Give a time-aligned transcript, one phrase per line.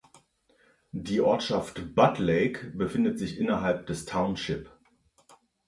[0.93, 4.71] Die Ortschaft Budd Lake befindet sich innerhalb des Township.